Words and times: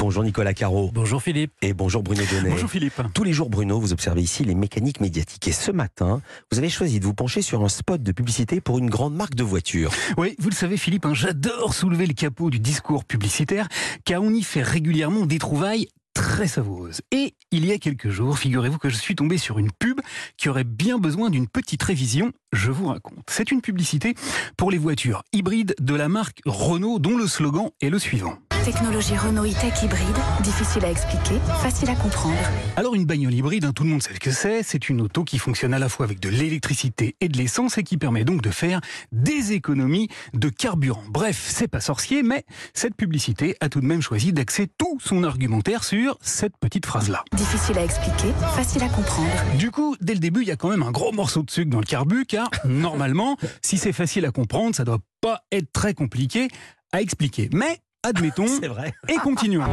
Bonjour 0.00 0.24
Nicolas 0.24 0.54
Caro. 0.54 0.90
Bonjour 0.94 1.22
Philippe. 1.22 1.52
Et 1.60 1.74
bonjour 1.74 2.02
Bruno 2.02 2.22
Donnet. 2.32 2.48
Bonjour 2.48 2.70
Philippe. 2.70 3.02
Tous 3.12 3.22
les 3.22 3.34
jours, 3.34 3.50
Bruno, 3.50 3.78
vous 3.78 3.92
observez 3.92 4.22
ici 4.22 4.44
les 4.44 4.54
mécaniques 4.54 5.02
médiatiques. 5.02 5.46
Et 5.46 5.52
ce 5.52 5.70
matin, 5.70 6.22
vous 6.50 6.58
avez 6.58 6.70
choisi 6.70 7.00
de 7.00 7.04
vous 7.04 7.12
pencher 7.12 7.42
sur 7.42 7.62
un 7.62 7.68
spot 7.68 8.02
de 8.02 8.10
publicité 8.10 8.62
pour 8.62 8.78
une 8.78 8.88
grande 8.88 9.14
marque 9.14 9.34
de 9.34 9.44
voitures. 9.44 9.92
Oui, 10.16 10.36
vous 10.38 10.48
le 10.48 10.54
savez 10.54 10.78
Philippe, 10.78 11.04
hein, 11.04 11.12
j'adore 11.12 11.74
soulever 11.74 12.06
le 12.06 12.14
capot 12.14 12.48
du 12.48 12.60
discours 12.60 13.04
publicitaire, 13.04 13.68
car 14.06 14.22
on 14.22 14.32
y 14.32 14.42
fait 14.42 14.62
régulièrement 14.62 15.26
des 15.26 15.38
trouvailles 15.38 15.86
très 16.14 16.48
savoureuses. 16.48 17.02
Et 17.12 17.34
il 17.50 17.66
y 17.66 17.72
a 17.72 17.76
quelques 17.76 18.08
jours, 18.08 18.38
figurez-vous 18.38 18.78
que 18.78 18.88
je 18.88 18.96
suis 18.96 19.14
tombé 19.14 19.36
sur 19.36 19.58
une 19.58 19.70
pub 19.70 20.00
qui 20.38 20.48
aurait 20.48 20.64
bien 20.64 20.96
besoin 20.96 21.28
d'une 21.28 21.46
petite 21.46 21.82
révision. 21.82 22.32
Je 22.54 22.70
vous 22.70 22.86
raconte. 22.86 23.18
C'est 23.28 23.50
une 23.50 23.60
publicité 23.60 24.14
pour 24.56 24.70
les 24.70 24.78
voitures 24.78 25.24
hybrides 25.34 25.74
de 25.78 25.94
la 25.94 26.08
marque 26.08 26.40
Renault 26.46 26.98
dont 27.00 27.18
le 27.18 27.26
slogan 27.26 27.68
est 27.82 27.90
le 27.90 27.98
suivant. 27.98 28.38
Technologie 28.70 29.16
Renault 29.16 29.46
e-tech 29.46 29.82
hybride, 29.82 30.16
difficile 30.44 30.84
à 30.84 30.92
expliquer, 30.92 31.40
facile 31.60 31.90
à 31.90 31.96
comprendre. 31.96 32.38
Alors 32.76 32.94
une 32.94 33.04
bagnole 33.04 33.34
hybride, 33.34 33.64
hein, 33.64 33.72
tout 33.74 33.82
le 33.82 33.88
monde 33.88 34.00
sait 34.00 34.14
ce 34.14 34.20
que 34.20 34.30
c'est, 34.30 34.62
c'est 34.62 34.88
une 34.88 35.00
auto 35.00 35.24
qui 35.24 35.38
fonctionne 35.38 35.74
à 35.74 35.80
la 35.80 35.88
fois 35.88 36.06
avec 36.06 36.20
de 36.20 36.28
l'électricité 36.28 37.16
et 37.20 37.28
de 37.28 37.36
l'essence 37.36 37.78
et 37.78 37.82
qui 37.82 37.96
permet 37.96 38.22
donc 38.22 38.42
de 38.42 38.50
faire 38.50 38.80
des 39.10 39.54
économies 39.54 40.06
de 40.34 40.48
carburant. 40.50 41.02
Bref, 41.08 41.48
c'est 41.50 41.66
pas 41.66 41.80
sorcier, 41.80 42.22
mais 42.22 42.44
cette 42.72 42.94
publicité 42.94 43.56
a 43.60 43.68
tout 43.68 43.80
de 43.80 43.86
même 43.86 44.02
choisi 44.02 44.32
d'axer 44.32 44.68
tout 44.78 45.00
son 45.00 45.24
argumentaire 45.24 45.82
sur 45.82 46.16
cette 46.20 46.56
petite 46.56 46.86
phrase-là. 46.86 47.24
Difficile 47.32 47.76
à 47.76 47.82
expliquer, 47.82 48.32
facile 48.54 48.84
à 48.84 48.88
comprendre. 48.88 49.56
Du 49.58 49.72
coup, 49.72 49.96
dès 50.00 50.14
le 50.14 50.20
début, 50.20 50.42
il 50.42 50.46
y 50.48 50.52
a 50.52 50.56
quand 50.56 50.70
même 50.70 50.84
un 50.84 50.92
gros 50.92 51.10
morceau 51.10 51.42
de 51.42 51.50
sucre 51.50 51.70
dans 51.70 51.80
le 51.80 51.86
carbu, 51.86 52.24
car 52.24 52.48
normalement, 52.64 53.36
si 53.62 53.78
c'est 53.78 53.92
facile 53.92 54.26
à 54.26 54.30
comprendre, 54.30 54.76
ça 54.76 54.84
doit 54.84 55.00
pas 55.20 55.42
être 55.50 55.72
très 55.72 55.92
compliqué 55.92 56.46
à 56.92 57.00
expliquer. 57.00 57.48
Mais 57.52 57.80
admettons 58.02 58.46
C'est 58.60 58.68
vrai. 58.68 58.92
et 59.08 59.16
continuons. 59.16 59.64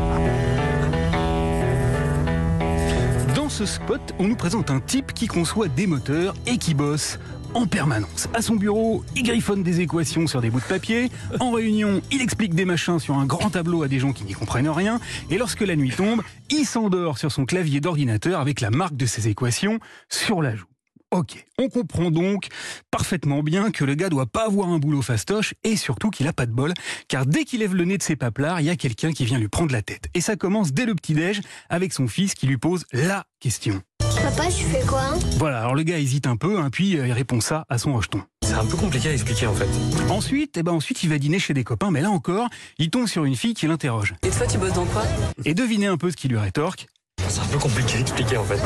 Dans 3.36 3.50
ce 3.50 3.66
spot, 3.66 4.02
on 4.20 4.28
nous 4.28 4.36
présente 4.36 4.72
un 4.72 4.80
type 4.80 5.14
qui 5.14 5.28
conçoit 5.28 5.68
des 5.68 5.88
moteurs 5.88 6.34
et 6.46 6.58
qui 6.58 6.74
bosse 6.74 7.20
en 7.54 7.66
permanence. 7.66 8.28
À 8.34 8.42
son 8.42 8.56
bureau, 8.56 9.04
il 9.16 9.24
griffonne 9.24 9.64
des 9.64 9.80
équations 9.80 10.28
sur 10.28 10.42
des 10.42 10.50
bouts 10.50 10.60
de 10.60 10.66
papier. 10.66 11.10
En 11.40 11.52
réunion, 11.52 12.02
il 12.12 12.22
explique 12.22 12.54
des 12.54 12.66
machins 12.66 13.00
sur 13.00 13.16
un 13.16 13.26
grand 13.26 13.50
tableau 13.52 13.84
à 13.84 13.88
des 13.88 14.00
gens 14.00 14.12
qui 14.12 14.26
n'y 14.26 14.34
comprennent 14.34 14.70
rien. 14.70 15.00
Et 15.30 15.38
lorsque 15.38 15.62
la 15.62 15.76
nuit 15.76 15.92
tombe, 15.92 16.22
il 16.50 16.66
s'endort 16.66 17.18
sur 17.18 17.32
son 17.32 17.46
clavier 17.46 17.80
d'ordinateur 17.80 18.42
avec 18.42 18.60
la 18.60 18.70
marque 18.70 18.98
de 18.98 19.06
ses 19.06 19.28
équations 19.30 19.80
sur 20.10 20.42
la 20.42 20.56
joue. 20.56 20.66
Ok, 21.12 21.46
on 21.58 21.70
comprend 21.70 22.12
donc 22.12 22.48
parfaitement 22.92 23.42
bien 23.42 23.72
que 23.72 23.86
le 23.86 23.96
gars 23.96 24.10
doit 24.10 24.26
pas 24.26 24.46
avoir 24.46 24.68
un 24.68 24.78
boulot 24.78 25.02
fastoche 25.02 25.54
et 25.64 25.78
surtout 25.78 26.10
qu'il 26.10 26.28
a 26.28 26.34
pas 26.34 26.46
de 26.46 26.52
bol, 26.52 26.74
car 27.08 27.26
dès 27.26 27.46
qu'il 27.46 27.62
lève 27.62 27.74
le 27.74 27.86
nez 27.86 27.98
de 27.98 28.04
ses 28.04 28.18
paplards, 28.18 28.60
il 28.60 28.66
y 28.66 28.70
a 28.70 28.76
quelqu'un 28.76 29.14
qui 29.14 29.24
vient 29.24 29.40
lui 29.40 29.48
prendre 29.48 29.72
la 29.72 29.82
tête. 29.82 30.10
Et 30.14 30.20
ça 30.20 30.36
commence 30.36 30.74
dès 30.74 30.86
le 30.86 30.96
petit-déj 30.96 31.40
avec 31.70 31.94
son 31.94 32.10
fils 32.10 32.34
qui 32.34 32.46
lui 32.46 32.58
pose 32.58 32.84
la 32.92 33.24
question. 33.40 33.82
Papa, 34.22 34.48
tu 34.50 34.66
fais 34.66 34.86
quoi 34.86 35.14
Voilà, 35.38 35.60
alors 35.60 35.76
le 35.76 35.84
gars 35.84 35.98
hésite 35.98 36.28
un 36.28 36.36
peu, 36.36 36.60
hein, 36.60 36.70
puis 36.70 36.98
euh, 36.98 37.08
il 37.08 37.14
répond 37.14 37.40
ça 37.40 37.66
à 37.70 37.78
son 37.78 37.96
hocheton. 37.96 38.22
C'est 38.44 38.54
un 38.54 38.66
peu 38.66 38.76
compliqué 38.76 39.08
à 39.08 39.14
expliquer 39.14 39.48
en 39.48 39.54
fait. 39.54 39.70
Ensuite, 40.10 40.58
eh 40.58 40.64
ben 40.64 40.74
ensuite, 40.74 41.04
il 41.04 41.10
va 41.10 41.20
dîner 41.20 41.40
chez 41.40 41.54
des 41.54 41.64
copains, 41.64 41.92
mais 41.92 42.02
là 42.02 42.10
encore, 42.10 42.50
il 42.80 42.90
tombe 42.90 43.08
sur 43.08 43.24
une 43.24 43.36
fille 43.36 43.54
qui 43.54 43.68
l'interroge. 43.68 44.14
Et 44.24 44.30
toi, 44.30 44.46
tu 44.46 44.58
bosses 44.58 44.74
dans 44.74 44.86
quoi? 44.86 45.04
Et 45.46 45.54
devinez 45.54 45.88
un 45.88 45.98
peu 45.98 46.12
ce 46.12 46.18
qu'il 46.18 46.32
lui 46.32 46.38
rétorque. 46.38 46.88
C'est 47.30 47.42
un 47.42 47.46
peu 47.46 47.58
compliqué 47.58 47.98
à 47.98 48.00
expliquer 48.00 48.38
en 48.38 48.44
fait. 48.44 48.60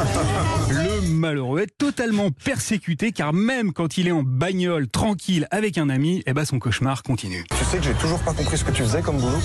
Le 0.70 1.02
malheureux 1.10 1.62
est 1.62 1.78
totalement 1.78 2.30
persécuté 2.32 3.12
car 3.12 3.34
même 3.34 3.74
quand 3.74 3.98
il 3.98 4.08
est 4.08 4.12
en 4.12 4.24
bagnole 4.24 4.88
tranquille 4.88 5.48
avec 5.52 5.78
un 5.78 5.90
ami, 5.90 6.22
eh 6.26 6.34
ben 6.34 6.46
son 6.46 6.60
cauchemar 6.60 7.02
continue. 7.04 7.44
Tu 7.58 7.66
sais 7.66 7.78
que 7.78 7.84
j'ai 7.84 7.94
toujours 7.94 8.20
pas 8.20 8.34
compris 8.34 8.58
ce 8.58 8.64
que 8.64 8.72
tu 8.72 8.84
faisais 8.84 9.02
comme 9.02 9.18
boulot 9.18 9.40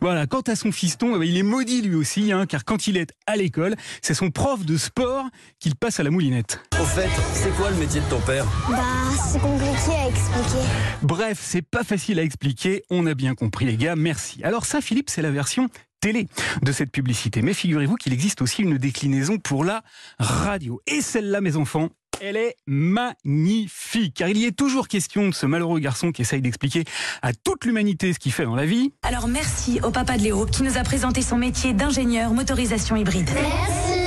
Voilà, 0.00 0.26
quant 0.26 0.40
à 0.40 0.56
son 0.56 0.72
fiston, 0.72 1.12
eh 1.14 1.18
ben, 1.18 1.24
il 1.24 1.36
est 1.36 1.42
maudit 1.42 1.82
lui 1.82 1.94
aussi, 1.94 2.32
hein, 2.32 2.46
car 2.46 2.64
quand 2.64 2.88
il 2.88 2.96
est 2.96 3.12
à 3.26 3.36
l'école, 3.36 3.76
c'est 4.02 4.14
son 4.14 4.30
prof 4.30 4.64
de 4.64 4.76
sport 4.76 5.24
qu'il 5.60 5.76
passe 5.76 6.00
à 6.00 6.02
la 6.02 6.10
moulinette. 6.10 6.60
Au 6.80 6.84
fait, 6.84 7.08
c'est 7.32 7.54
quoi 7.56 7.70
le 7.70 7.76
métier 7.76 8.00
de 8.00 8.06
ton 8.06 8.20
père? 8.20 8.44
Bah, 8.68 8.78
c'est 9.14 9.40
compliqué 9.40 9.92
à 9.92 10.08
expliquer. 10.08 10.64
Bref, 11.02 11.38
c'est 11.40 11.62
pas 11.62 11.84
facile 11.84 12.18
à 12.18 12.22
expliquer, 12.22 12.82
on 12.90 13.06
a 13.06 13.14
bien 13.14 13.34
compris 13.34 13.66
les 13.66 13.76
gars, 13.76 13.94
merci. 13.96 14.42
Alors 14.42 14.64
ça, 14.64 14.80
Philippe, 14.80 15.10
c'est 15.10 15.22
la 15.22 15.30
version 15.30 15.68
télé 16.00 16.28
de 16.62 16.72
cette 16.72 16.90
publicité. 16.90 17.42
Mais 17.42 17.54
figurez-vous 17.54 17.96
qu'il 17.96 18.12
existe 18.12 18.42
aussi 18.42 18.62
une 18.62 18.78
déclinaison 18.78 19.38
pour 19.38 19.64
la 19.64 19.82
radio. 20.18 20.80
Et 20.86 21.00
celle-là, 21.00 21.40
mes 21.40 21.56
enfants, 21.56 21.88
elle 22.20 22.36
est 22.36 22.56
magnifique, 22.66 24.14
car 24.14 24.28
il 24.28 24.38
y 24.38 24.44
est 24.44 24.56
toujours 24.56 24.88
question 24.88 25.28
de 25.28 25.34
ce 25.34 25.46
malheureux 25.46 25.78
garçon 25.78 26.10
qui 26.10 26.22
essaye 26.22 26.40
d'expliquer 26.42 26.84
à 27.22 27.32
toute 27.32 27.64
l'humanité 27.64 28.12
ce 28.12 28.18
qu'il 28.18 28.32
fait 28.32 28.44
dans 28.44 28.56
la 28.56 28.66
vie. 28.66 28.92
Alors 29.02 29.28
merci 29.28 29.80
au 29.82 29.90
papa 29.90 30.16
de 30.16 30.22
Léo 30.22 30.46
qui 30.46 30.62
nous 30.62 30.78
a 30.78 30.82
présenté 30.82 31.22
son 31.22 31.36
métier 31.36 31.74
d'ingénieur 31.74 32.32
motorisation 32.32 32.96
hybride. 32.96 33.30
Merci. 33.34 33.97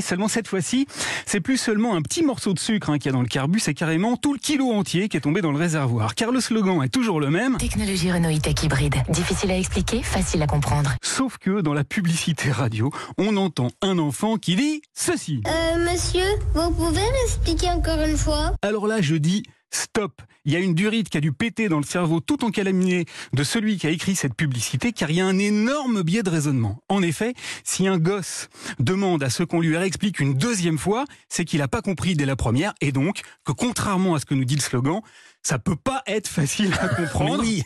Seulement 0.00 0.28
cette 0.28 0.48
fois-ci, 0.48 0.86
c'est 1.26 1.40
plus 1.40 1.56
seulement 1.56 1.94
un 1.94 2.02
petit 2.02 2.22
morceau 2.22 2.52
de 2.52 2.58
sucre 2.58 2.90
hein, 2.90 2.98
qu'il 2.98 3.06
y 3.06 3.08
a 3.08 3.12
dans 3.12 3.22
le 3.22 3.28
carbu, 3.28 3.58
c'est 3.58 3.74
carrément 3.74 4.16
tout 4.16 4.32
le 4.32 4.38
kilo 4.38 4.70
entier 4.70 5.08
qui 5.08 5.16
est 5.16 5.20
tombé 5.20 5.40
dans 5.40 5.50
le 5.50 5.58
réservoir. 5.58 6.14
Car 6.14 6.30
le 6.30 6.40
slogan 6.40 6.82
est 6.82 6.88
toujours 6.88 7.20
le 7.20 7.30
même, 7.30 7.56
Technologie 7.56 8.12
Renault 8.12 8.30
e-tech 8.30 8.62
hybride, 8.62 8.96
difficile 9.08 9.50
à 9.50 9.58
expliquer, 9.58 10.02
facile 10.02 10.42
à 10.42 10.46
comprendre. 10.46 10.94
sauf 11.02 11.38
que 11.38 11.60
dans 11.62 11.74
la 11.74 11.84
publicité 11.84 12.50
radio, 12.50 12.90
on 13.18 13.36
entend 13.36 13.70
un 13.82 13.98
enfant 13.98 14.36
qui 14.36 14.56
dit 14.56 14.82
ceci. 14.92 15.42
Euh, 15.46 15.90
monsieur, 15.90 16.26
vous 16.54 16.70
pouvez 16.70 17.00
m'expliquer 17.00 17.70
encore 17.70 18.00
une 18.06 18.16
fois? 18.16 18.52
Alors 18.62 18.86
là, 18.86 19.00
je 19.00 19.16
dis 19.16 19.42
stop. 19.74 20.22
Il 20.44 20.52
y 20.52 20.56
a 20.56 20.58
une 20.58 20.74
durite 20.74 21.08
qui 21.08 21.16
a 21.16 21.20
dû 21.20 21.32
péter 21.32 21.68
dans 21.68 21.78
le 21.78 21.84
cerveau 21.84 22.20
tout 22.20 22.44
encalaminé 22.44 23.06
de 23.32 23.44
celui 23.44 23.78
qui 23.78 23.86
a 23.86 23.90
écrit 23.90 24.14
cette 24.14 24.34
publicité, 24.34 24.92
car 24.92 25.10
il 25.10 25.16
y 25.16 25.20
a 25.20 25.26
un 25.26 25.38
énorme 25.38 26.02
biais 26.02 26.22
de 26.22 26.30
raisonnement. 26.30 26.78
En 26.88 27.02
effet, 27.02 27.34
si 27.64 27.88
un 27.88 27.98
gosse 27.98 28.48
demande 28.78 29.22
à 29.22 29.30
ce 29.30 29.42
qu'on 29.42 29.60
lui 29.60 29.76
réexplique 29.76 30.20
une 30.20 30.34
deuxième 30.34 30.78
fois, 30.78 31.04
c'est 31.28 31.44
qu'il 31.44 31.60
n'a 31.60 31.68
pas 31.68 31.82
compris 31.82 32.14
dès 32.14 32.26
la 32.26 32.36
première, 32.36 32.74
et 32.80 32.92
donc 32.92 33.22
que 33.44 33.52
contrairement 33.52 34.14
à 34.14 34.20
ce 34.20 34.26
que 34.26 34.34
nous 34.34 34.44
dit 34.44 34.56
le 34.56 34.60
slogan, 34.60 35.00
ça 35.42 35.58
peut 35.58 35.76
pas 35.76 36.02
être 36.06 36.28
facile 36.28 36.72
à 36.80 36.88
comprendre. 36.96 37.42
oui. 37.42 37.62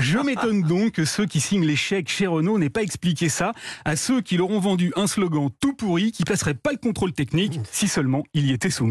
Je 0.00 0.18
m'étonne 0.18 0.62
donc 0.62 0.92
que 0.92 1.04
ceux 1.04 1.26
qui 1.26 1.40
signent 1.40 1.66
les 1.66 1.76
chèques 1.76 2.08
chez 2.08 2.26
Renault 2.26 2.58
n'aient 2.58 2.70
pas 2.70 2.82
expliqué 2.82 3.28
ça 3.28 3.52
à 3.84 3.96
ceux 3.96 4.20
qui 4.20 4.36
leur 4.36 4.50
ont 4.50 4.60
vendu 4.60 4.92
un 4.96 5.06
slogan 5.06 5.48
tout 5.60 5.74
pourri 5.74 6.12
qui 6.12 6.24
passerait 6.24 6.54
pas 6.54 6.72
le 6.72 6.78
contrôle 6.78 7.12
technique 7.12 7.60
si 7.70 7.88
seulement 7.88 8.24
il 8.34 8.46
y 8.46 8.52
était 8.52 8.70
soumis. 8.70 8.86